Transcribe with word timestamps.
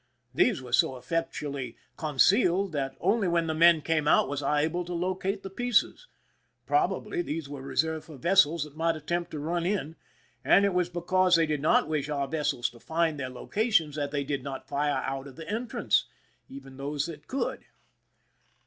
These 0.33 0.63
were 0.63 0.73
so 0.73 0.97
effectually 0.97 1.77
concealed 1.95 2.71
that 2.71 2.95
only 2.99 3.27
when 3.27 3.45
the 3.45 3.53
men 3.53 3.83
came 3.83 4.07
out 4.07 4.27
was 4.27 4.41
I 4.41 4.61
able 4.61 4.83
to 4.85 4.95
locate 4.95 5.43
the 5.43 5.49
pieces. 5.51 6.07
Probably 6.65 7.21
these 7.21 7.47
were 7.47 7.61
reserved 7.61 8.05
for 8.05 8.17
vessels 8.17 8.63
that 8.63 8.75
might 8.75 8.95
attempt 8.95 9.29
to 9.29 9.37
run 9.39 9.63
in, 9.63 9.95
and 10.43 10.65
it 10.65 10.73
was 10.73 10.89
because 10.89 11.35
they 11.35 11.45
did 11.45 11.61
not 11.61 11.87
wish 11.87 12.09
our 12.09 12.27
vessels 12.27 12.67
to 12.71 12.79
find 12.79 13.19
their 13.19 13.29
locations 13.29 13.95
that 13.95 14.09
they 14.09 14.23
did 14.23 14.41
not 14.43 14.67
fire 14.67 15.03
out 15.05 15.27
of 15.27 15.35
the 15.35 15.47
entrance—even 15.47 16.77
those 16.77 17.05
that 17.05 17.27
could. 17.27 17.65